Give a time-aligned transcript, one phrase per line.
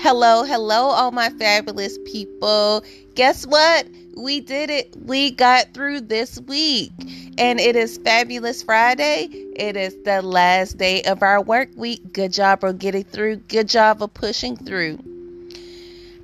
[0.00, 2.84] Hello, hello, all my fabulous people.
[3.16, 3.88] Guess what?
[4.16, 4.94] We did it.
[5.04, 6.92] We got through this week.
[7.36, 9.24] And it is Fabulous Friday.
[9.56, 12.12] It is the last day of our work week.
[12.12, 13.38] Good job of getting through.
[13.48, 15.00] Good job of pushing through.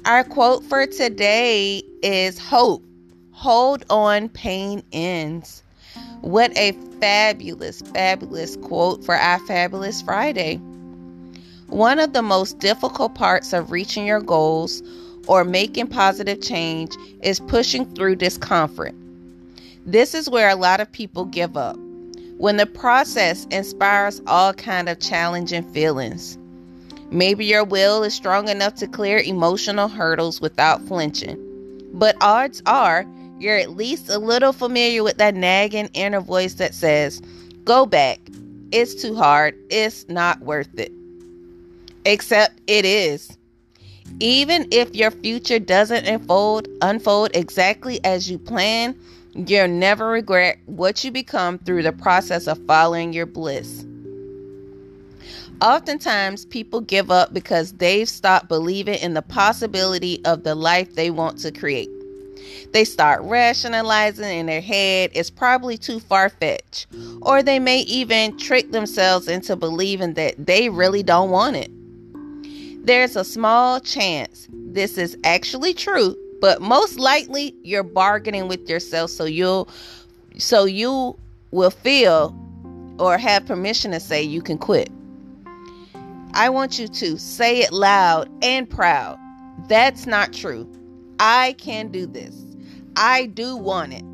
[0.05, 2.85] Our quote for today is Hope.
[3.33, 5.65] Hold on, pain ends.
[6.21, 10.61] What a fabulous, fabulous quote for our Fabulous Friday.
[11.75, 14.81] One of the most difficult parts of reaching your goals
[15.27, 18.95] or making positive change is pushing through discomfort.
[19.85, 21.77] This is where a lot of people give up.
[22.39, 26.39] When the process inspires all kind of challenging feelings.
[27.11, 31.37] Maybe your will is strong enough to clear emotional hurdles without flinching.
[31.93, 33.05] But odds are
[33.41, 37.21] you're at least a little familiar with that nagging inner voice that says,
[37.65, 38.21] Go back.
[38.71, 39.59] It's too hard.
[39.71, 40.93] It's not worth it.
[42.05, 43.37] Except it is.
[44.21, 48.97] Even if your future doesn't unfold unfold exactly as you plan,
[49.35, 53.85] you'll never regret what you become through the process of following your bliss.
[55.61, 61.11] Oftentimes, people give up because they've stopped believing in the possibility of the life they
[61.11, 61.89] want to create.
[62.73, 66.87] They start rationalizing in their head it's probably too far fetched,
[67.23, 71.71] or they may even trick themselves into believing that they really don't want it.
[72.85, 79.11] There's a small chance this is actually true, but most likely you're bargaining with yourself
[79.11, 79.69] so you'll
[80.37, 81.19] so you
[81.51, 82.37] will feel
[82.99, 84.91] or have permission to say you can quit.
[86.35, 89.19] I want you to say it loud and proud.
[89.67, 90.71] That's not true.
[91.19, 92.37] I can do this.
[92.97, 94.05] I do want it.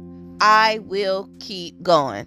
[0.41, 2.27] I will keep going.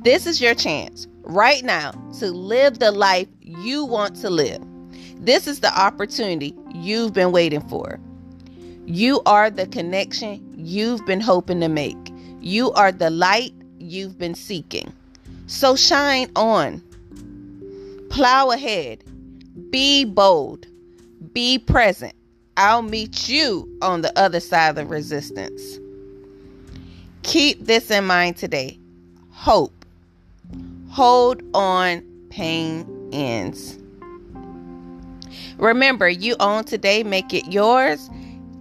[0.00, 4.62] This is your chance right now to live the life you want to live.
[5.20, 7.98] This is the opportunity you've been waiting for.
[8.86, 11.96] You are the connection you've been hoping to make.
[12.40, 14.92] You are the light you've been seeking.
[15.46, 16.82] So shine on.
[18.10, 19.04] Plow ahead.
[19.70, 20.66] Be bold.
[21.32, 22.14] Be present.
[22.56, 25.78] I'll meet you on the other side of the resistance.
[27.22, 28.78] Keep this in mind today.
[29.30, 29.84] Hope.
[30.90, 33.78] Hold on, pain ends.
[35.58, 38.08] Remember, you own today, make it yours.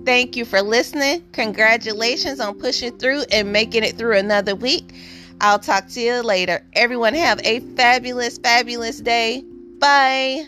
[0.05, 1.27] Thank you for listening.
[1.33, 4.93] Congratulations on pushing through and making it through another week.
[5.41, 6.65] I'll talk to you later.
[6.73, 9.43] Everyone, have a fabulous, fabulous day.
[9.79, 10.45] Bye.